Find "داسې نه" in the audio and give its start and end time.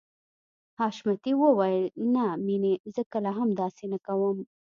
3.61-3.97